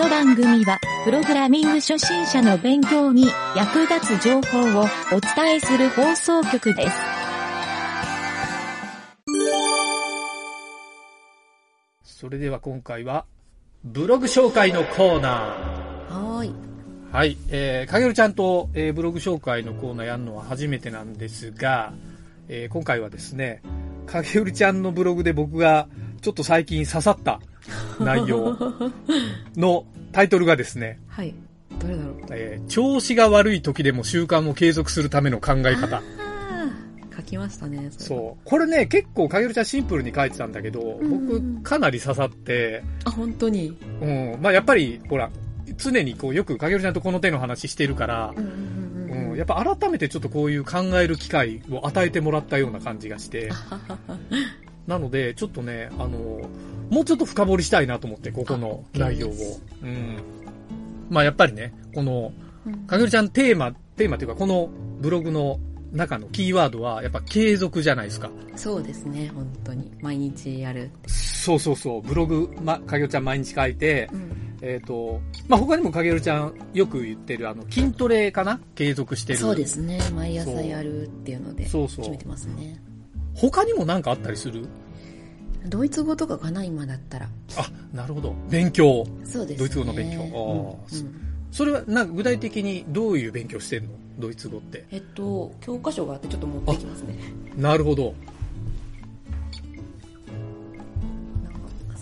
[0.00, 6.96] の番組は、プログラミング初心者の勉強に役立つ情報をお伝えする放送局です。
[12.02, 13.26] それでは今回は、
[13.84, 15.28] ブログ紹介のコーナ
[16.08, 16.48] はーい。
[16.48, 16.54] ー。
[17.14, 17.36] はい。
[17.50, 21.92] えー、かげるちゃんと、えーブログ紹介のコーナーやるのは初めてなんですが、
[22.48, 23.60] えー今回はですね、
[24.06, 25.88] かげるちゃんのブログで僕が
[26.22, 27.40] ちょっと最近刺さった
[28.00, 28.56] 内容
[29.56, 31.34] のタイトルがですね、はい。
[31.80, 32.14] どれだろう？
[32.30, 36.02] えー調子が悪い時でも習慣を継続するための考え方。
[37.16, 37.88] 書きましたね。
[37.90, 38.48] それそう。
[38.48, 43.76] これね、結構かげるちゃんシンプルに書いてたんだけど、僕かなり刺さって、あ、本当に？
[44.00, 44.38] うん。
[44.40, 45.30] まあやっぱり、ほら、
[45.76, 53.50] 常にこうよくかげるちゃんとこの手の話してるからう、んうんうんうん、やっぱ改めてちょっとこういう考える機会を与えてもらったような感じがして、
[54.90, 56.40] なので、ちょっとね、あの、
[56.90, 59.32] もうちょっと深掘りしたいなと思って、ここのあ内容を。
[59.82, 60.16] うん。
[61.08, 62.32] まあやっぱりね、この、
[62.66, 64.68] うんかげるちゃんテーマ、テーマというか、この
[65.00, 65.60] ブログの
[65.92, 68.30] 中のキーワードは、やっぱ継続じゃないですか。
[68.56, 69.92] そうですね、本当に。
[70.02, 70.90] 毎日やる。
[71.06, 74.58] そうそうそう、ブログ、ま、かげるちゃん毎日書いて、うん。
[74.60, 78.60] えっ、と、まあ、他にもかげるちゃんよく言ってる、あの、筋トレかな？
[78.74, 79.38] 継続してる。
[79.38, 82.80] そうですね、毎朝やるっていうので、そうそう決めてますね。
[83.34, 84.66] 他にも何かあったりする？
[85.66, 87.28] ドイツ語とかかな、今だったら。
[87.56, 88.34] あ、なるほど。
[88.48, 89.04] 勉強。
[89.24, 89.56] そうですね。
[89.58, 91.20] ドイツ語の勉強あーうんうん
[91.52, 93.88] それは、なんか具体的にどういう勉強してるの？
[94.20, 94.86] ドイツ語って。
[94.90, 97.14] えっと、教科書があってちょっと持ってきますね。
[97.56, 98.14] なるほど。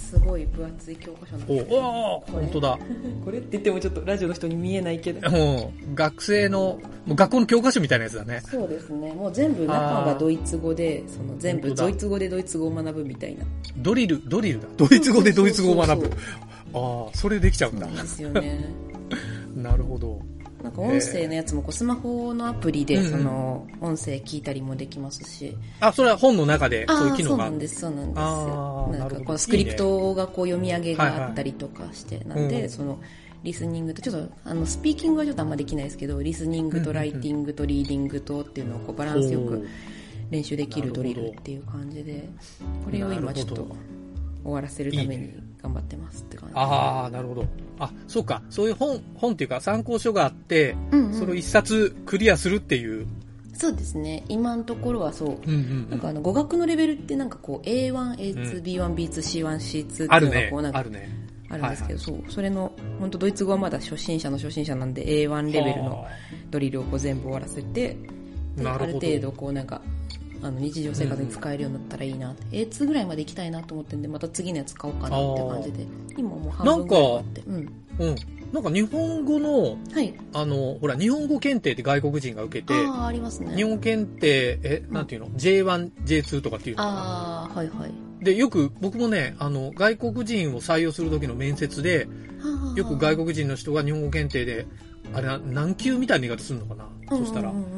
[0.09, 1.77] すごい分厚い教科書なんおですけど。
[1.79, 2.79] おーこれ本当だ。
[3.25, 5.31] これって言ってもちょっとラジオの人に見えないけど。
[5.31, 8.41] もう、学生の、もう学校の教科書みたいなやつだね。
[8.51, 9.13] そうですね。
[9.13, 13.45] もう全部中がドイツ語で、その全部ドイツ語でドイツ語を学ぶみたいな。
[13.77, 14.69] ドリル、ドリルだ。
[14.79, 17.07] ドイツ語でドイツ語を学ぶそう。
[17.07, 17.97] ああ、それできちゃうんだいい。
[17.97, 18.73] ですよね。
[19.55, 20.21] なるほど。
[20.63, 25.57] なんか音声のやつもこうスマホのアプリでその音声聞いたりもできますし。
[25.81, 27.45] あ、それは本の中でそういう機能が？
[27.45, 28.15] あるそうなんです、そうなんで
[28.97, 28.99] す。
[28.99, 32.99] なんかこうスクリプトがこう読み上げがあったりとかして、なんうんでその
[33.45, 39.69] リスニングと、ちょっとあのスピーキングはちょっとあんまできないですけど、リスニングとライティングとリーディングとっていうのをこうバランスよく
[40.31, 42.29] 練習できるドリルっていう感じで、
[42.85, 43.69] これを今ちょっと
[44.43, 45.33] 終わらせるために
[45.63, 46.55] 頑張ってますって感じ。
[46.57, 47.45] ああ、なるほど。
[47.79, 48.43] あ、そうか。
[48.51, 53.07] そういう本、本っていうか参考書があって、うんうんそれを一冊クリアするっていう。
[53.55, 54.25] そうですね。
[54.29, 55.29] 今のところはそう。
[55.29, 60.73] うんうんなんかあの語学のレベルってなんかこう A1、A2、B1、B2、C1、C2 っていうのがこうなん。
[60.73, 61.29] かあるね。
[61.51, 62.23] あるんですけど、そう。
[62.29, 66.09] それの、本当ドイツ語はまだ初心者の初心者なんで A1 レベルのは
[66.51, 67.97] ドリルをこう全部終わらせて、
[68.65, 69.81] ある程度こうなんか、
[70.43, 77.41] あの日常生活に使えるようになったらいいな、A2 ぐらいまで行きたいなと思ってんで、また次のやつ買おうかなって感じで、今もう半分ぐらいあって。
[77.43, 77.69] うん。
[78.01, 78.15] あうん。
[78.53, 80.15] なんか日本語の、はい。
[80.33, 83.55] あの、ほら、日本語検定って外国人が受けて、ああ、ありますね。
[83.55, 86.83] 日本語検定、え、なんていうの ?J1、J2 とかっていうの？
[86.83, 88.25] かなああ、はいはい。
[88.25, 92.09] で、よく僕もね、あの、外国人を採用する時の面接で、
[92.75, 94.67] よく外国人の人が日本語検定で、
[95.13, 97.57] あれな、何級みたいな言い方するのかな、そしたらうん。
[97.57, 97.78] うんうんうん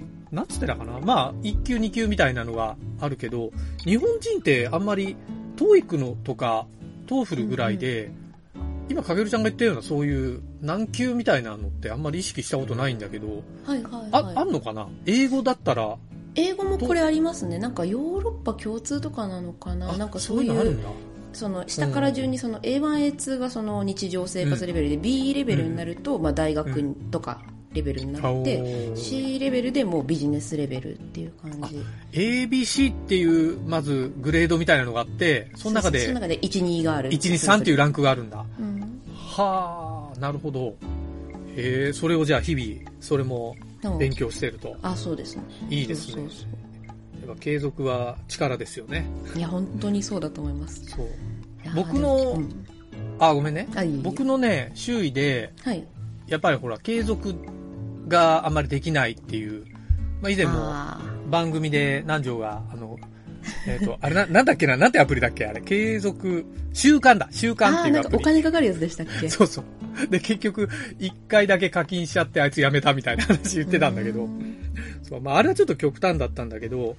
[0.00, 0.34] う。
[0.34, 3.50] なんつってたかなまあ、1級2級みたいなのがあるけど、
[3.84, 5.16] 日本人ってあんまり、
[5.56, 6.66] TOEIC のとか、
[7.06, 8.10] TOEFL ぐらいで、
[8.88, 14.36] 今、かげるちゃんが言ったようなそういう何級みたいなのってあんまり意識したことないんだけど、はいはいあ、はい。
[14.36, 14.88] あんのかな？
[15.06, 15.96] 英語だったら、
[16.34, 17.58] 英語もこれありますね。
[17.58, 19.92] なんかヨーロッパ共通とかなのかな？
[19.92, 20.88] あなんかそういう、のあるんだ。
[21.32, 31.84] その下から順にその A1、A2 がその日常生活レベルで、B レベルになると、まあ大学とかレベルになおって、ー C レベルでもうビジネスレベルっていう感じ。
[32.12, 37.10] ABC っていう、まず、グレードみたいなのがあって、その中でその、中で1、2がある。
[37.10, 38.44] 1、2、3っていうランクがあるんだ。
[38.58, 39.00] うん。
[39.14, 40.74] はあ、なるほど。
[41.56, 44.76] へえ、それをじゃあ日々、それもうん勉強してると。
[44.82, 45.42] あ、そうですね。
[45.68, 49.06] いいですねそうそうやっぱ継続は力ですよね。
[49.26, 50.84] そういや、本当にそうだと思います。
[50.86, 51.06] そう。
[51.74, 52.66] 僕のうん
[53.20, 53.68] あ、ごめんね。
[54.02, 55.86] 僕のね、周囲で、はい。
[56.26, 57.34] やっぱりほら、継続
[58.10, 59.64] があんまりできないっていう、
[60.20, 62.98] まあ以前もあ番組で南條が、あの、
[63.66, 65.46] えっ、と、あれな、 なんだっけな、なんてアプリだっけ？
[65.46, 68.24] あれ、継続、習慣だ、習ー慣っあー、なんかおていうアプリ。
[68.24, 69.28] 金かかるやつでしたっけ？
[69.30, 69.64] そうそう。
[70.10, 70.68] で、結局、
[70.98, 74.56] 一回だけ課金しちゃってあいつ辞めたみたいな話言ってたんだけどう、ん
[75.02, 76.96] そう、まああれはちょっと極端だったんだけど、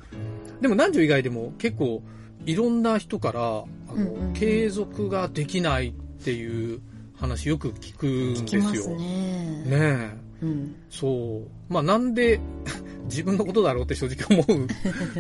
[0.62, 2.02] でも南條以外でも結構、
[2.46, 6.80] いろんな人から、あの、うんうんうん継続ができないっていう
[7.16, 8.10] 話よく聞くん
[8.46, 8.96] 聞ですよ。
[8.96, 9.04] ね。
[9.06, 10.10] ねえ。
[10.42, 10.76] うん。
[10.90, 11.74] そう。
[11.74, 12.40] まあなんで
[13.06, 14.60] 自分のことだろうって正直思う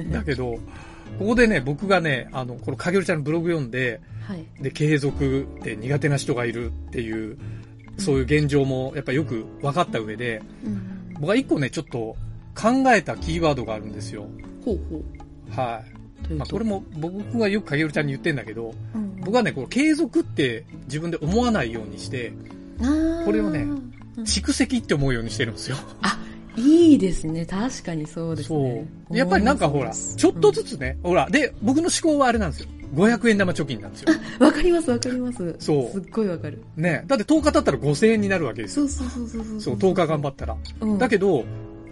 [0.07, 0.59] んだけど、
[1.19, 4.45] ここでね、僕がね、あの、このかげるちゃんのブログ読んで、はい。
[4.61, 7.37] で、継続って苦手な人がいるっていう、
[7.97, 11.13] そういう現状もやっぱよく分かった上で、うん。
[11.15, 12.15] 僕は一個ね、ちょっと
[12.55, 14.27] 考えたキーワードがあるんですよ。
[14.63, 15.51] ほうほう。
[15.51, 15.83] は
[16.29, 16.33] い。
[16.33, 22.33] まあ、これも僕がよくかげるちゃんに言ってんだけど、うん僕はね、この継続って自分で思わないようにして、
[23.23, 25.77] これをねうん蓄積って思うようにしてるんですよ。
[26.57, 27.45] いいですね。
[27.45, 28.87] 確かにそうですね。
[29.09, 29.17] そう。
[29.17, 32.69] やっぱりなんかほら、ちょっとずつね、ほら、で、僕の思考はあれなんですよ。
[32.93, 34.13] 500円玉貯金なんですよ。
[34.39, 35.55] うんわかりますわかります。
[35.59, 36.61] そうすっごいわかる。
[36.75, 37.03] ね。
[37.07, 38.87] だって10日経ったら5000円になるわけですよ。
[38.87, 40.57] そうそうそうそうそう、10日頑張ったら。
[40.81, 41.45] うんだけど、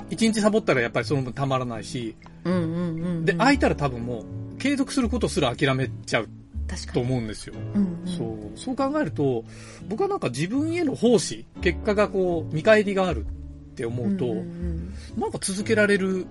[0.09, 3.25] 1日サボったらやっぱりその分たまらないし、うんうんうんうん。
[3.25, 4.25] で、空いたら多分も
[4.55, 6.29] う、継続することすら諦めちゃう
[6.69, 7.05] と確かに。
[7.05, 7.53] 思うんですよ。
[7.75, 8.07] うんうん。
[8.07, 8.57] そう。
[8.57, 9.43] そう考えると、
[9.87, 16.25] 僕はなんか自分への奉仕、結果がこう、見返りがあるって思うと、んんんなんか続けられる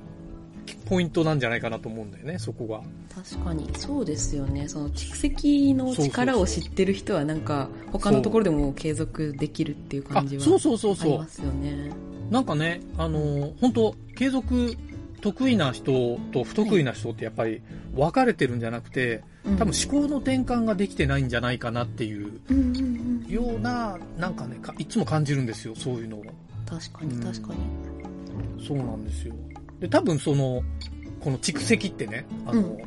[0.87, 2.81] ポイントなんじゃないかなと思うんだよね、そこが。
[3.14, 3.69] 確かに。
[3.76, 4.69] そうですよね。
[4.69, 11.29] その蓄積の力を知ってる人はなんか、他のところでも継続できるっていうあ感じ、はそうそうそうそうありま。
[11.29, 11.90] すよね。
[12.31, 14.76] なんかね、あのー本当継続
[15.20, 17.61] 得意な人と不得意な人ってやっぱり
[17.96, 19.23] 分かれてるんじゃなくて、
[19.58, 23.32] 多分思考の転換ができてないんじゃないかなっていううんうんうん。
[23.32, 26.25] ような、なんかね、かいつも感じるんですよ、そういうのを。
[26.69, 28.67] 確かにうん確かに。
[28.67, 29.35] そうなんですよ。
[29.81, 30.62] で、多分その、
[31.20, 32.79] この蓄積ってね、あの、うん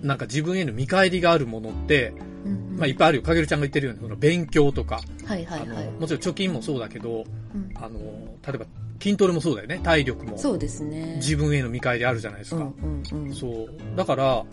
[0.00, 2.12] なんか自分への見返りがあるものって、
[2.44, 3.22] うんうんまあいっぱいあるよ。
[3.24, 5.90] かげるちゃんが言ってるように、その勉強とか、はいはいはい。
[5.98, 7.98] もちろん貯金もそうだけど、うんあの、
[8.46, 8.66] 例えば
[9.02, 9.80] 筋トレもそうだよね。
[9.82, 10.38] 体力も。
[10.38, 11.14] そうですね。
[11.16, 12.58] 自分への見返りあるじゃないですか。
[12.58, 13.34] うんうんうん。
[13.34, 13.68] そう。
[13.96, 14.44] だから、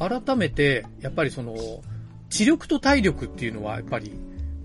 [0.00, 1.56] 改めて、やっぱりその、
[2.28, 4.12] 知力と体力っていうのは、やっぱり、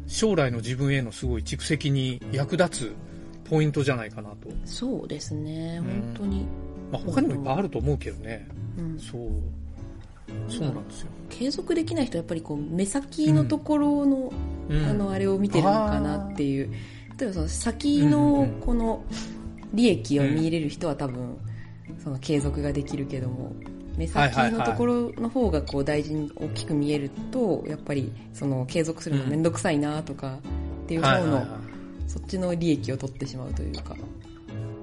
[0.07, 2.95] 将来の自分へのすごい蓄積に役立つ
[3.49, 4.49] ポイントじゃないかなと。
[4.63, 5.79] そうですね。
[5.79, 6.47] うん本当に。
[6.91, 8.47] まあ、他にもいっぱいあると思うけどね。
[8.77, 9.31] うんそう。
[10.47, 11.07] そうなんですよ。
[11.29, 14.33] 継続できない人はやっぱりこう目先のところの、
[14.69, 16.71] うんあのあれを見てるのかなっていう
[17.19, 19.03] 例えばその先のうんこの
[19.73, 21.37] 利益を見入れる人は多分
[22.03, 23.53] その継続ができるけども
[23.97, 30.39] 目先のところの方がこう大事に大きく見えるとやっぱりその継続するのめんどくさいなとか
[30.83, 31.75] っていう方のはいはいはい。
[32.07, 33.95] そっちの利益を取ってしまうというか、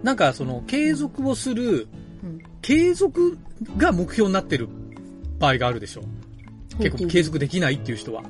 [0.02, 1.88] なんか、その、継続をする、
[2.22, 3.38] うん、継続
[3.76, 4.68] が目標になってる
[5.38, 6.02] 場合があるでしょ。
[6.78, 8.22] 結構継続できないっていう人は。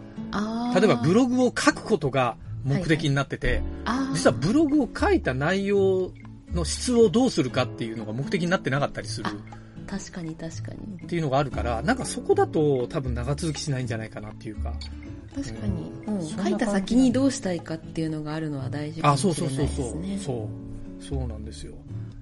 [0.74, 4.14] 例えばブログを書くことが目的になってて、あー。
[4.14, 6.10] 実はブログを書いた内容
[6.52, 9.30] の質をどうするかっていうのが目的になってなかったりする
[9.92, 14.72] 確かに確かにっていうのがあるから、なんかそこだと多分長続きしないんじゃないかなっていうか。
[15.34, 20.02] 確かに、うん、書いた先にどうしたいかっていうのがあるのは大事かあ、もそうしれないそうそうそう。
[20.02, 20.18] ですね。
[20.18, 20.48] そ
[21.02, 21.04] う。
[21.18, 21.74] そうなんですよ。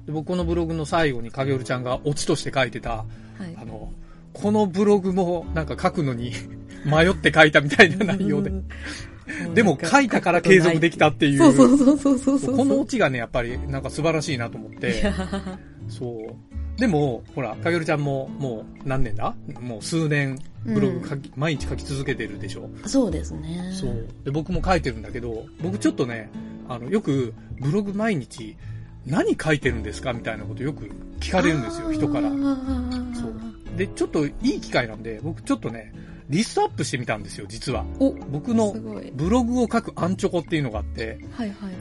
[0.07, 3.05] で僕このブログの最後に影織ちゃんがオチとして書いてた、は
[3.47, 3.93] いあの、
[4.33, 6.33] このブログもなんか書くのに
[6.85, 8.51] 迷って書いたみたいな内容で。
[9.55, 11.39] でも書いたから継続できたっていう。
[11.39, 12.57] そうそうそうそうそうそう。
[12.57, 14.99] このオチがね、やっぱりなんか素晴らしいなと思っいて。
[14.99, 15.15] や
[15.89, 16.60] そう。
[16.81, 19.35] でも、ほら、かげるちゃんももう何年だ？
[19.61, 22.71] もう数年ブログ書き、毎日書き続けてるでしょ？
[22.87, 23.71] そうですね。
[23.73, 24.09] そう。
[24.25, 26.31] で、僕も書いてるんだけど、僕ちょっとね、
[26.69, 28.57] あの、よくブログ毎日
[29.07, 30.15] 何書いてるんですか？
[30.15, 30.91] みたいなことよく
[31.21, 32.31] 聞かれるんですよ、人から。
[32.31, 33.77] そう。
[33.77, 35.93] で、ちょっといい機会なんで、僕ちょっとね、
[36.31, 37.85] リストアップしてみたんですよ、実は。
[37.99, 38.75] お、僕の。
[39.15, 41.75] ブログを書くアンチョコっていうのがあって、はいはいはい。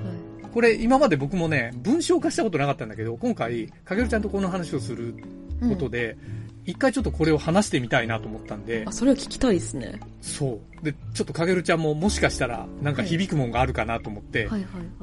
[0.53, 5.15] これ今まで僕もね、文章化したことなかったんだけど、今回、かげるちゃんとこの話をする
[5.61, 6.17] うんことで、
[6.65, 9.99] 一、回ちょっとこれを話してみたいなと思ったんであ、、それは聞きたいですね。
[10.21, 10.85] そう。
[10.85, 14.47] で、ちょっとかげるちゃんももしかしたら、なんか響くもんがあるかなと思って。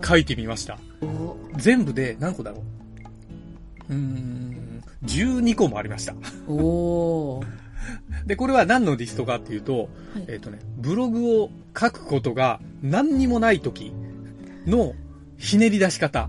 [0.04, 0.78] 書いてみました。
[1.02, 2.62] お全部で何個だろ
[3.88, 3.92] う？
[3.92, 6.14] うーん、12個もありました。
[6.48, 7.46] おー
[8.26, 9.88] で、これは何のリストかっていうと、はい
[10.28, 13.92] えっ、とね、ブログを書くことが何にもない時
[14.66, 14.94] の
[15.38, 16.28] ひねり出し方。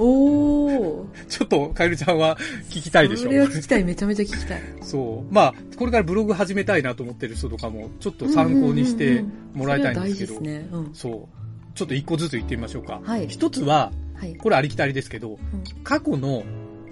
[0.00, 2.38] おーちょっと、カエルちゃんは
[2.70, 4.62] 聞きたいでしょそれは聞きたい、めちゃめちゃ聞きたい。
[4.80, 5.34] そう。
[5.34, 9.24] まあ、これからブログ始めたいなと思ってる人とかも、ちょっと参考にして
[9.54, 10.68] もらいたいんですけど、それは大事ですね。
[10.72, 10.94] うん。
[10.94, 11.38] そう。
[11.74, 13.00] ちょっと一個ずつ言ってみましょうか。
[13.04, 14.36] はい一つは、はい。
[14.36, 15.38] これありきたりですけど、うん
[15.82, 16.44] 過去の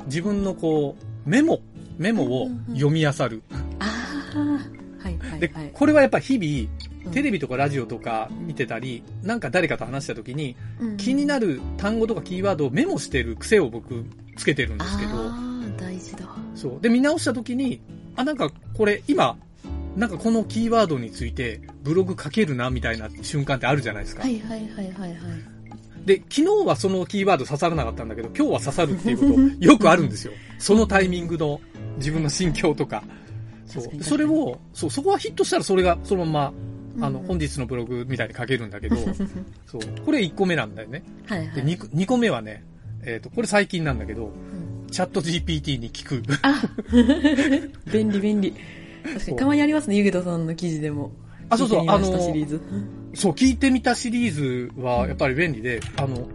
[0.06, 1.60] 自分のこう、メモ、
[1.98, 3.42] メモを読み漁る。
[3.78, 3.84] あ
[4.34, 4.60] あ、
[5.06, 14.04] はいはいではい。、これはやっぱ日々、うんテレビとかラジオとか見てたり、なんか誰かと話した時に、うん気になる単語とかキーワードをメモしてる癖を僕
[14.36, 15.12] つけてるんですけど、
[15.78, 16.26] 大事だ。
[16.56, 16.80] そう。
[16.80, 17.80] で、見直した時に、
[18.16, 19.36] あ、なんかこれ今、
[19.94, 24.22] なんかこのキーワードについてブログ書けるなみたいな瞬間ってあるじゃないですか。
[24.22, 25.16] はいはいはいはいはい。
[26.06, 30.32] で、昨日はそのキーワード刺さらなかったんだけど、今日は刺さるっていうことよくあるんですよ。
[30.58, 31.60] そのタイミングの
[31.98, 33.04] 自分の心境とか。
[33.66, 34.02] そう。
[34.02, 36.52] それを、そう、そこはヒットしたらそれがそのま
[36.96, 38.96] ま、あの、うんうん本日のブログみたいに書けるんだけど、
[39.66, 39.80] そう。
[40.04, 41.02] これ1個目なんだよね。
[41.28, 41.64] で、はいはい。
[41.64, 42.64] 2, 2個目はね、
[43.04, 46.22] えっ、と、これ最近なんだけど、うんチャット GPT に聞く。
[46.42, 46.62] あ
[47.92, 48.54] 便利便利。
[49.02, 51.12] 確かにたまにありますね、ゆげたさんの記事でも。
[51.48, 52.60] あ、そうそう、あの、シリーズ。
[53.14, 56.28] そう、聞いてみたシリーズはやっぱり便利で、あの、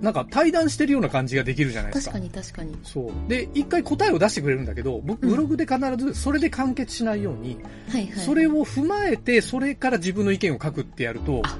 [0.00, 2.12] なんか対談してるような感じができるじゃないですか。
[2.12, 2.78] 確かに確かに。
[2.84, 3.28] そう。
[3.28, 7.58] で、一回答えを出してくれるんだけど、僕、うんブログで必ずそれで完結しないように、
[7.90, 8.24] はいはい。
[8.24, 11.58] それを踏まえて、それから自分の意見を書くってやるとあ、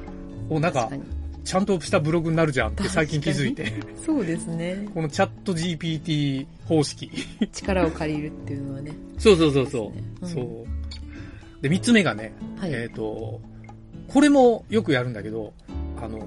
[0.48, 0.90] おなんか。
[1.44, 3.72] ちゃんとしたブログになるじゃんって最近気づいて、
[4.04, 4.86] そうですね。
[4.92, 7.10] このチャット GPT 方式。
[7.52, 8.92] 力を借りるっていうのはね。
[9.16, 9.92] そうそうそうそう。
[10.20, 11.62] ですねそう。
[11.62, 12.72] で、三つ目がね、はい。
[12.74, 13.40] えっ、と、
[14.08, 15.54] これもよくやるんだけど、
[16.02, 16.18] あの、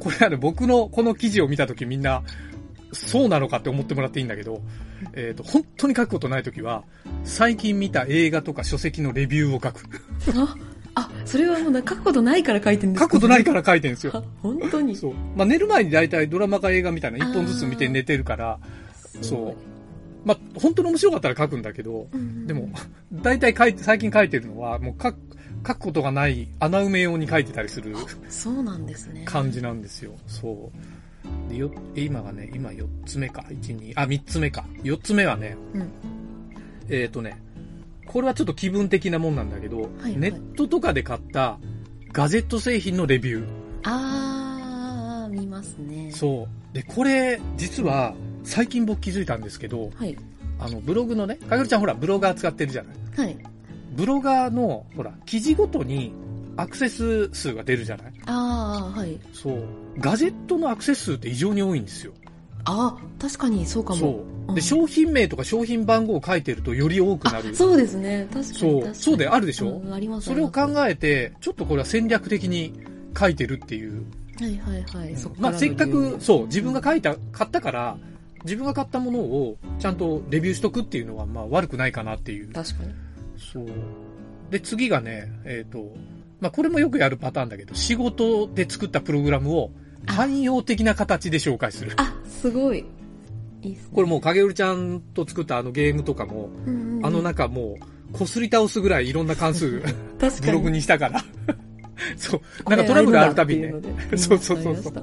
[0.00, 2.22] これはね、僕のこの記事を見たときみんな、
[2.92, 4.62] そうなのかって思ってもらっていいんだけど、
[5.14, 6.84] えっ、と、本当に書くことないときは、
[7.24, 9.84] 最近見た映画とか書籍のレビューを書く。
[10.34, 10.56] あ、
[10.94, 14.12] あ、それはもうな書くことないから書いてるんです書くことないから書いてるんですよ。
[14.14, 14.96] あ、本当に？
[14.96, 15.14] そう。
[15.36, 18.58] まあ、寝る前に大体ドラマか映画みたいな一本ずつ見て寝てるから、
[19.20, 19.77] そう。
[20.24, 22.46] まあ、本当に面白かったら書くんだけど、うん。
[22.46, 22.68] でも、
[23.12, 25.18] 大体書いて、最近書いてるのは、もう書く、
[25.66, 27.94] 書くことがない穴埋め用に書いてたりする
[28.28, 29.22] そうなんですね。
[29.24, 30.12] 感じなんですよ。
[30.26, 30.70] そ
[31.48, 31.50] う。
[31.50, 33.44] で、よ、今がね、今4つ目か。
[33.48, 34.64] 1、2、あ、3つ目か。
[34.82, 35.90] 4つ目はね、うん。
[36.88, 37.40] えっ、とね、
[38.06, 41.58] これはちょっと気分的なもんなんだけど、はいネットとかで買った
[42.12, 43.46] ガジェット製品のレビュー。
[43.84, 46.10] あー、見ますね。
[46.12, 46.74] そう。
[46.74, 48.14] で、これ、実は、
[48.48, 50.16] 最近僕気づいたんですけど、はい。
[50.58, 53.36] あの、ブログのね、かげるちゃんほら、ブロガー使ってるじゃないはい。
[53.92, 56.12] ブロガーの、ほら、記事ごとに
[56.56, 59.18] アクセス数が出るじゃないあー、はい。
[59.32, 59.62] そう。
[59.98, 62.12] ガジェットのアクセス数って異常に多いんですよ。
[62.64, 63.96] あー、確かにそうかも。
[64.00, 64.10] そう。
[64.32, 67.54] うんで、商品名とか商品番号を書いてるとより多くなある。
[67.54, 68.26] そうですね。
[68.32, 68.94] 確かにそう。
[68.94, 69.68] そうであるでしょ？
[69.84, 72.72] うんありますそれを考ええて、ちょっとこれは戦略的に
[73.16, 74.04] 書いてるっていう。
[74.40, 75.14] はいはいはい。
[75.16, 77.98] そっからまあ、のせっかく、そう、自分が書いた、買ったから、
[78.44, 82.52] 自分が買ったものをちゃんとレビューしとくっていうのは、まあ悪くないかなっていう。
[82.52, 82.94] 確かに。
[83.36, 83.66] そう。
[84.50, 85.94] で、次がね、えっ、と、
[86.40, 89.70] まあこれもよくやるパターンだけど、仕事で作ったプログラムを
[90.06, 91.92] 汎用的な形で紹介する。
[91.96, 92.84] あ、すごい。
[93.62, 93.78] いい。
[93.92, 99.82] これもう影織ちゃんと作ったあのゲームとかも、うんうんうん、あの中もう、こすり倒すぐらいいろんな関数、
[100.42, 101.24] ブログにしたから。
[102.16, 102.70] そう。
[102.70, 103.72] なんかトラブルあるたびにね
[104.16, 104.94] そう そうそうそう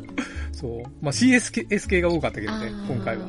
[0.52, 0.82] そう。
[1.02, 3.28] まあ CS 系が多かったけどね、今回は。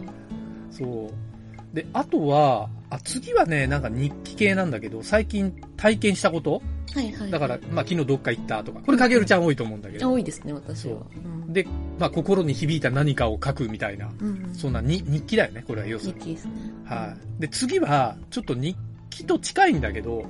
[0.70, 1.74] そう。
[1.76, 6.62] で、あとは、あ、次はね、なんか日記系なんだけど、最近体験したこと？
[6.94, 7.30] はいはい。
[7.30, 8.80] だから、まあ昨日どっか行ったとか。
[8.80, 10.10] これ影織ちゃん多いと思うんだけど。
[10.12, 10.94] 多いですね、私は。
[10.94, 11.66] うんで、
[11.98, 14.10] まあ心に響いた何かを書くみたいな。
[14.52, 16.20] そんなに日記だよね、これは要するに。
[16.20, 16.52] 日記ですね。
[16.84, 17.40] はい。
[17.40, 18.76] で、次は、ちょっと日
[19.10, 20.24] 記と近いんだけど、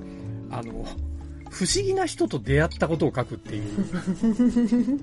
[0.51, 0.85] あの、
[1.51, 5.01] 不思議な人と出会ったことを書くっていう。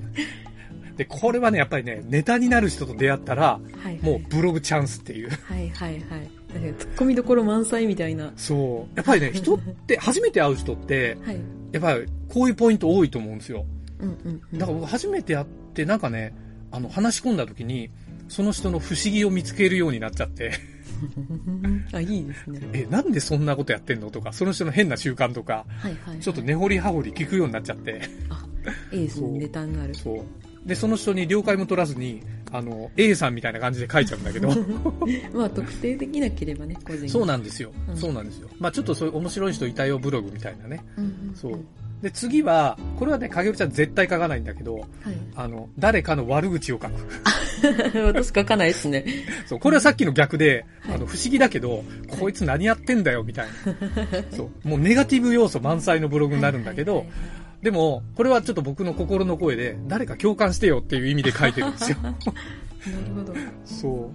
[0.97, 3.99] で、これはね、やっぱりね、ネタになる人と出会ったら、はいはい。
[4.01, 5.29] もうブログチャンスっていう。
[5.29, 6.29] はいはいはい。
[6.53, 8.31] 突っ込みどころ満載みたいな。
[8.35, 8.95] そう。
[8.95, 11.39] やっぱりね、 人って、初めて会う人って、はい。
[11.71, 13.65] やっぱりこういうポイント多いと思うんですよ。
[13.99, 14.59] うんうんうん。
[14.59, 16.35] だから僕初めて会って、なんかね、
[16.71, 17.89] あの、話し込んだ時に、
[18.27, 20.51] その人の不思議を見つけるようになっちゃって、
[21.93, 22.59] あ、いいですね。
[22.73, 26.19] え、なんでそんなことやってんのとか、その人の変な習慣とか、はいはい、はい。
[26.19, 28.45] ちょっと根掘り葉掘り聞くようになっちゃって、あ、
[28.91, 29.27] いいですね。
[29.27, 29.95] そうネタになる。
[29.95, 30.23] そう。
[30.65, 34.49] で、その人に了解も取らずに、あの、A さんみたいな感じで書いちゃうんだけど、
[35.33, 37.71] まあ、特定できなければね、個人そうななんですよ。
[37.89, 38.49] うんそうなんですよ。
[38.59, 40.83] まあちょっとそういう面白い人いたよブログみたいなね。
[40.97, 41.35] うんうんうん。
[41.35, 41.59] そう。
[42.03, 44.87] で、次は、これはね、影尾ちゃん絶対書かないんだけど、はい。
[45.37, 46.91] あの、誰かの悪口を書く。
[48.03, 49.05] 私書かないですね。
[49.47, 51.81] そう、これはさっきの逆で、はいあの、不思議だけど、
[52.19, 54.35] こいつ何やってんだよ、みたいな。
[54.35, 57.05] そう、もうネガティブ要素満載のブログになるんだけど、
[57.61, 61.97] でも、これはちょっと僕の心の声で、誰か共感してよっていう意味で書いてるんですよ。
[62.01, 62.15] なる
[63.15, 63.33] ほど。
[63.63, 64.11] そ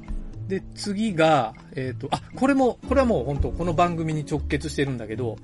[0.46, 0.50] う。
[0.50, 5.38] で、次が、えっ、と、あ、これも、これはもう本当この番組に直結してるんだけど、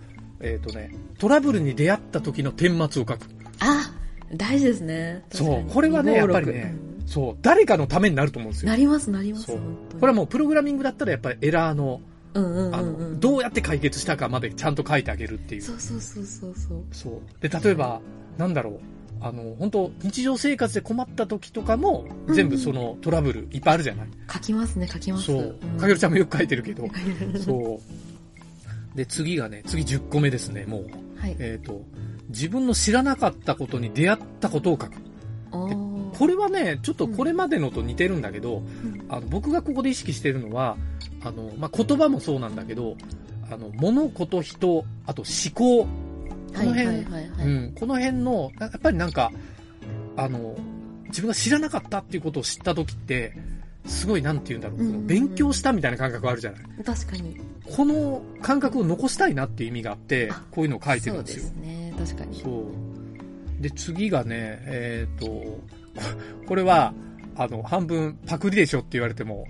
[0.44, 3.18] えっ、とね、トラブルに出会った時の顛末を書く。
[3.60, 3.90] あ、
[4.32, 5.24] 大事ですね。
[5.32, 8.76] そうこれはねやっぱりねそう、誰かのためになると思うんですよな。
[8.76, 9.46] ります、なります。
[9.52, 9.58] こ
[10.02, 12.00] れはもうプログラミングだったらやっぱりエラーの、
[13.20, 15.62] どうやって解決したかまでちゃんと書いてあげるっていう。
[15.62, 16.82] そうそうそうそうそう。
[16.92, 17.20] そう。
[17.40, 18.00] で、例えば、
[18.38, 18.80] なんだろう。
[19.20, 25.26] あの、本当日常生活で困った時とかも、全部そのトラブルいっぱいあるじゃない、書きますね、書きます。
[25.26, 25.58] そう。
[25.76, 26.84] んかげるちゃんもよく書いてるけど。
[26.84, 27.38] う。
[27.38, 28.13] そう。
[28.94, 30.86] で、次がね、次10個目ですね、もう。
[31.18, 31.36] はい。
[31.38, 31.82] えっ、と、
[32.28, 34.92] 自分の知らなかったことに出会ったことを書く。
[36.16, 40.76] これはね、ちょっとこれまでのと似てるんだけど、うんあの僕がここで意識してるのは、
[41.22, 42.96] あの、まあ、言葉もそうなんだけど、
[43.50, 45.84] あの、物事人、あと思考。
[45.84, 49.30] この辺、はいはいはいはいうん、この辺の、やっぱりなんか、
[50.16, 50.56] あの、
[51.08, 53.36] 自分が知らなかったっていうことを知った時って、
[53.86, 56.60] すごいなんて言うんだろう、うんうんうん勉強したみたいな感覚があるじゃない。
[56.84, 57.36] 確かに。
[57.70, 61.44] この感覚を残したいなっていう意味があってあ、こういうのを書いてるそうでんですよ。
[61.44, 61.94] すね。
[61.98, 62.40] 確かに。
[62.40, 63.62] そう。
[63.62, 65.60] で、次がね、えっ、と、こ
[66.48, 66.92] これは、
[67.36, 69.46] あの、半分パクリでしょって言われても、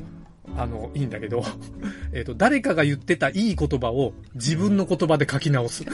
[0.56, 1.42] あの、いいんだけど、
[2.12, 5.84] えっと、誰かが言ってたいい言葉を自分の言葉で書き直す。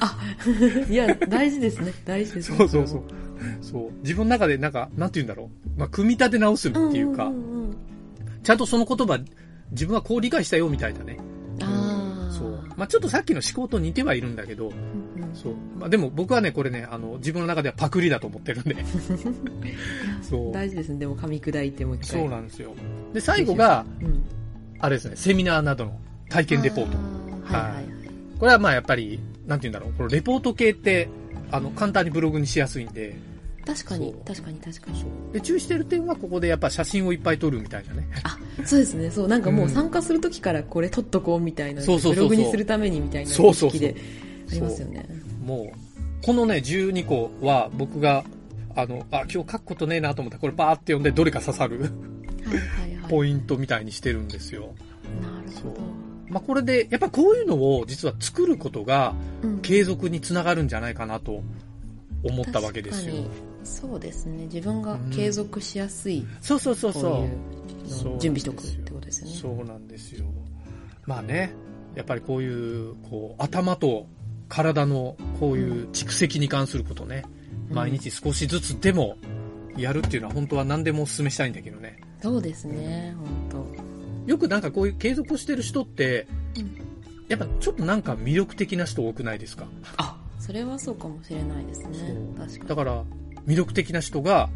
[0.90, 1.92] いや、大事ですね。
[2.04, 2.58] 大事ですね。
[2.58, 3.02] そうそうそう。
[3.62, 3.90] そう。
[4.02, 5.80] 自分の中でなんか、なんて言うんだろう。
[5.80, 7.32] まあ、組み立て直すっていうか、
[8.42, 9.18] ちゃんとその言葉、
[9.70, 11.18] 自分はこう理解したよみたいなね。
[12.80, 14.72] まあ、ちょっとさっきの思考と似てはいるんだけど、
[15.34, 15.54] そう。
[15.78, 18.74] まあ、でも僕はね、これね、あの、自分の中ではパクリだと思ってるんで。
[20.24, 20.50] そう。
[20.50, 21.00] 大事ですね。
[21.00, 22.20] でも噛み砕いてもう一回。
[22.22, 22.72] そうなんですよ。
[23.12, 24.22] で、最後が、うん。
[24.78, 26.96] あれですね、セミナーなどの体験レポート。
[27.52, 27.84] はいはい。
[28.38, 31.10] これはまあやっぱり、なんて言うんだろう、このレポート系って、
[31.50, 33.14] あの、簡単にブログにしやすいんで、
[33.64, 35.04] 確かに確かに、確かに。
[35.32, 38.08] で、注意してる点はここでやっぱ写真をいっぱい撮るみたいなね。
[38.22, 39.10] あ、そうですね。
[39.10, 41.82] そう、なんかもううん参加するときからこれ撮っとこうみたいな。
[41.82, 43.94] そうそうそうそうブログにするためにみたいな意識で
[44.50, 45.06] ありますよね。
[45.44, 48.24] もう、このね、12個は僕が、
[48.74, 53.10] あの、あ、今日書くことねえなと思ったら、これバーって読んでどれか刺さるはいはいはい。
[53.10, 54.74] ポイントみたいにしてるんですよ。
[55.22, 55.80] なるほど。
[56.28, 61.42] まあこれで、やっぱこういうのを実は作ることがうん継続につながるんじゃないかなと
[62.22, 63.24] 思ったわけですよ
[63.64, 64.44] そうですね。
[64.44, 67.02] 自分が継続しやすい、そうそうそうそう。
[67.02, 69.36] こう準備しておくってことですよね。
[69.36, 70.24] そうなんですよ。
[71.04, 71.52] まあね、
[71.94, 74.06] やっぱりこういう、こう、頭と
[74.48, 77.24] 体のこういう蓄積に関することね、
[77.70, 79.16] うん毎日少しずつでも
[79.76, 82.00] やるっていうのは本当は何でもお勧めしたいんだけどね。
[82.20, 83.14] そうですね。
[83.50, 83.66] 本
[84.26, 86.62] よくなんかこういう継続してる人って、当。
[86.62, 86.90] うん
[87.28, 89.68] やっぱちょっとなんか魅力的な人多くないですか？
[89.98, 90.19] あ、
[90.50, 91.88] それはそうかもしれないですね。
[92.36, 92.66] 確かに。
[92.66, 93.04] だから、
[93.46, 94.50] 魅力的な人が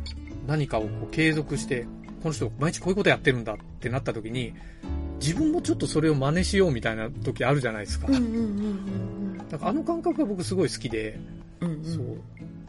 [0.44, 1.86] 何かをこう継続して、
[2.20, 4.54] この人毎日こういうことやってるんだってなった時に、
[5.20, 8.08] 自分もちょっとそれを真似しようみたいな時あるじゃないですか。
[8.08, 11.16] うんうんうんうんなんかあの感覚が僕すごい好きで、
[11.60, 12.04] うんそう。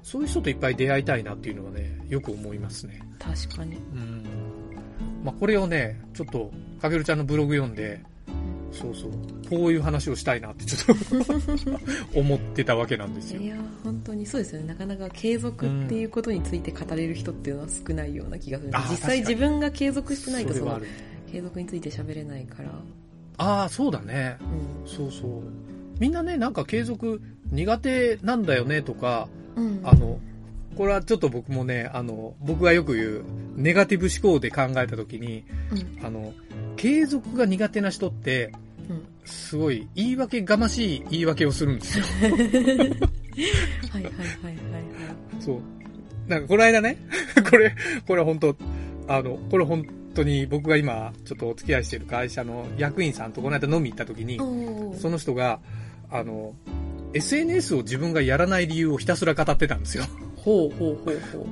[0.03, 3.01] そういう人といっぱい出会いたいなっていうのはね、よく思いますね。
[3.17, 3.77] 確かに。
[3.77, 4.23] うん。
[5.23, 8.03] まあ、これをね、ちょっと、かけるちゃんのブログ読んで、
[8.75, 9.11] そうそう、
[9.49, 10.97] こういう話をしたいなってちょっ
[12.13, 13.47] と思ってたわけなんですよい。
[13.47, 20.79] や本当にそうですよねなかなか継続っていうことについて語れる人っていうのは少ないような気がする、あー実際自分が継続してないとその。
[21.31, 22.69] 継続について喋れないから、
[23.37, 24.37] ああ、そうだね。
[24.85, 25.41] うそうそう。
[25.99, 30.19] みんなね、なんか継続苦手なんだよねとか、んうん、あの、
[30.77, 36.33] これはちょっと僕もね、あの、僕がよく言う、ネガティブ思考で考えたときに、うんあの、
[36.75, 38.64] 継続が苦手な人って、うん
[39.25, 42.05] すごい言い訳がましい言い訳をするんですよ。
[42.05, 42.43] はいはいはい
[43.99, 44.15] はいはい
[45.39, 45.59] そう。
[46.27, 46.97] なんかこの間ね、
[47.49, 47.75] これ、
[48.07, 48.55] これ本当
[49.07, 54.37] あの、これ本当に僕が今ちょっとお付き合いしている会社の役員さんとこの間飲み行った時に、
[54.99, 55.59] その人が、
[56.09, 56.53] あの、
[57.13, 60.05] SNS を自分がやらない理由をひたすら語ってたんですよ。
[60.35, 61.45] ほうほうほうほう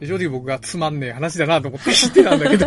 [0.00, 2.66] で正直僕がつまんねえ話だなと思って知ってたんだけど、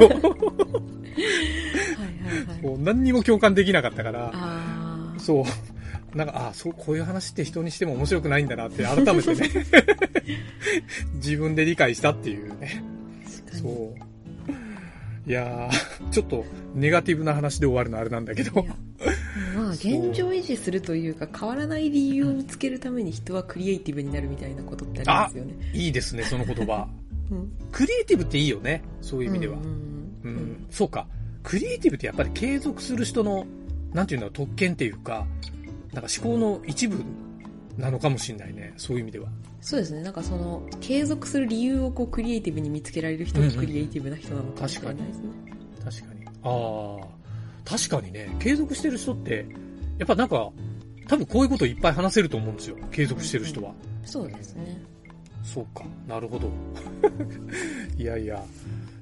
[1.21, 4.31] はいはいはいもう何にも共感できなかったから、
[5.17, 6.17] そう。
[6.17, 9.49] なんか、あそう、こういう話って人にしても面白くないんだなって改めてね、
[11.15, 12.83] 自分で理解したっていうね。
[13.51, 14.09] そう。
[15.29, 18.65] いやー、ちょっとネガティブな話で終わるのあれなんだけど
[19.55, 25.53] まあ現状維持するというか変わらない理由を見つけるために人はクリエイティブになるみたいなことってありますよね。
[25.73, 26.87] いいですね、その言葉。
[27.29, 29.57] うんクリエイティブっていいよね、そういう意味では。
[29.57, 29.88] うんううんん
[30.69, 31.07] そうか。
[31.43, 33.45] クリエイティブってやっぱり継続する人の、
[33.93, 35.25] なんていうんだろう、特権っていうか、
[35.93, 37.03] なんか思考の一部
[37.77, 39.29] なのかもしれないね、そういう意味では。
[39.61, 40.01] そうですね。
[40.01, 45.29] なんかその、継続する理由をこうクリエイティブに見つけられる人がうんうんクリエイティブな人なのかもしれないですね。
[45.83, 46.25] 確かに。
[46.43, 47.07] ああ、
[47.65, 49.45] 確かにね、継続してる人って、
[49.97, 50.51] やっぱなんか、
[51.07, 53.73] 多分こういうこといっぱい話せると思うんですよ、継続してる人は。
[54.05, 54.81] そうですね。
[55.43, 56.51] そうか、なるほど。
[57.97, 58.43] いやいや、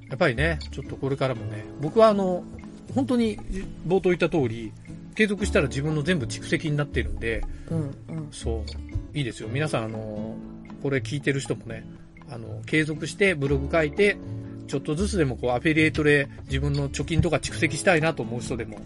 [0.09, 2.43] やっぱりね、ちょっとこれからもね、僕はあの、
[2.93, 3.37] 本当に
[3.87, 4.71] 冒頭言った通り、
[5.15, 8.27] 継続したら自分の全部蓄積になっているんで、うんうん。
[8.31, 9.49] そう、いいですよ。
[9.49, 10.35] 皆さん、あの、
[10.81, 11.85] これ聞いてる人もね、
[12.29, 14.17] あの、継続してブログ書いて、
[14.67, 18.79] ちょっとずつでもこう、アフィリエイトで自分の貯金とか蓄積したいなと思う人でも、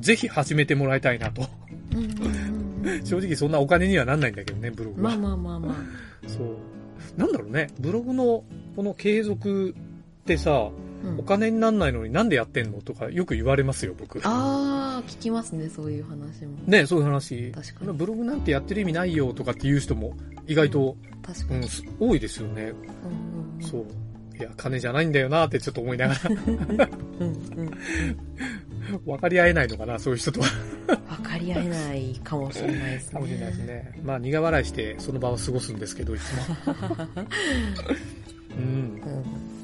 [0.00, 1.46] ぜひ始めてもらいたいなと。
[1.92, 2.66] うんうんうんうん
[3.04, 5.10] 正直そんなお金にはなんないんだけどね、ブログは。
[5.10, 6.28] まあまあまあまあ。
[6.28, 6.56] そう。
[7.16, 9.74] なんだろうね、ブログのこの継続
[10.26, 10.86] ってさ、うん
[11.18, 12.80] お金になんないのになんでやってんの？
[12.82, 14.20] とかよく言われますよ、僕。
[14.24, 16.56] あー、聞きますね、そういう話も。
[16.66, 17.52] ね、そういう話。
[17.52, 20.16] 確かにブログなんてやってる意味ないよとかっていう人も
[20.48, 21.60] 意外と、確かに。
[21.60, 22.62] うん、す多いですよね。
[22.62, 22.74] うんうん
[23.60, 23.86] うんそう。
[24.36, 27.70] いや、金じゃないんだよなってちょっと思いながら、うんうん。
[29.06, 30.46] 分かり合えないのかな、そういう人とは。
[31.18, 33.12] 分かり合えないかもしれないですね。
[33.12, 34.00] かもしれないですね。
[34.02, 36.56] まあ、苦笑いしてその場を過ごすんですけど、いつも。
[38.58, 38.64] うん。
[38.64, 39.55] うん。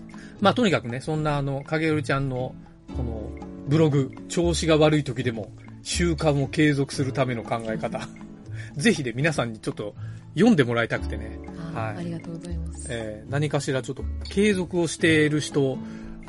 [0.42, 2.54] まあ、とにかくね、そんなあの、影るちゃんの、
[2.96, 3.30] この、
[3.68, 5.52] ブログ、調子が悪い時でも、
[5.82, 8.08] 習慣を継続するための考え方。
[8.76, 9.94] ぜひで皆さんにちょっと
[10.34, 11.38] 読んでもらいたくてね、
[11.74, 12.86] はいありがとうございます。
[12.90, 15.78] えー何かしらちょっと継続をしている人、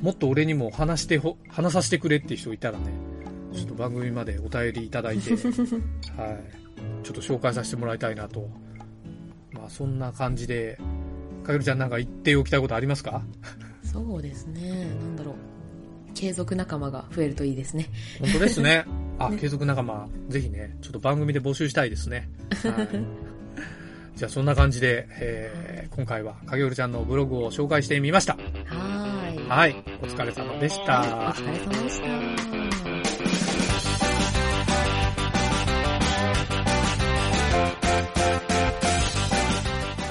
[0.01, 2.85] もっと俺にも話してほ、話させてくれっていう人いたらね、
[3.53, 5.39] ちょっと番組までお便りいただいて、 はい。
[7.03, 8.47] ちょっと紹介させてもらいたいなと。
[9.51, 10.77] まあ、そんな感じで、
[11.43, 13.23] かげるちゃんなんか言っておきたいことありますか？
[13.93, 14.85] そうですね。
[14.85, 15.35] なんだろう。
[16.15, 17.87] 継続仲間が増えるといいですね。
[18.19, 18.85] 本当ですね。
[19.19, 22.29] あ、ね継続仲間、ぜひね、ちょっと番組で募集したいですね。
[22.63, 22.89] はい。
[24.15, 28.33] じゃあそんな感じで、えー今回は影るちゃんのブログを紹介してみました。
[28.33, 29.47] はーい。
[29.47, 29.75] はい。
[30.01, 31.01] お疲れ様でしおた。
[31.35, 33.13] 疲れ様でした。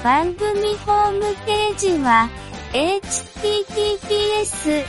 [0.03, 2.29] 番組ホームページは、
[2.73, 4.83] https,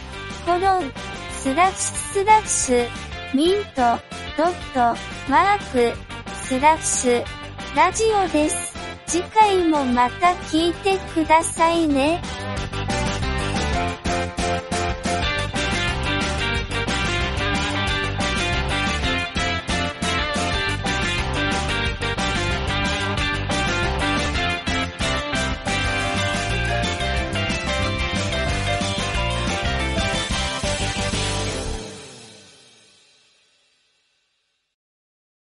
[0.46, 0.90] コロン、
[1.32, 2.88] スラッシュスラッシュ、
[3.34, 3.98] ミント、
[4.38, 4.96] ドット、
[5.30, 5.94] マーク、
[6.34, 7.22] スラッシュ、
[7.76, 8.72] ラジオです。
[9.06, 12.22] 次回もまた聞いてくださいね。